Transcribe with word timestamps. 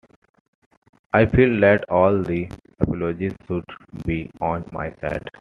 I 1.13 1.27
feel 1.27 1.59
that 1.61 1.87
all 1.87 2.23
the 2.23 2.49
apologies 2.79 3.33
should 3.47 3.65
be 4.03 4.31
on 4.41 4.67
my 4.71 4.91
side. 4.95 5.29